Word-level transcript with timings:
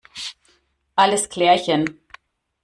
Alles 0.95 1.29
klärchen! 1.29 1.99